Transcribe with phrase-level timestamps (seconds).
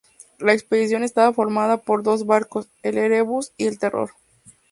[0.39, 4.09] La expedición estaba formada por dos barcos, el "Erebus" y el "Terror".